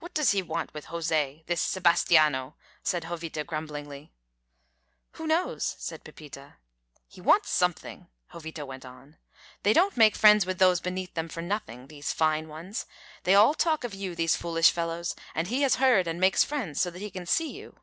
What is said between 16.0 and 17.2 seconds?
and makes friends so that he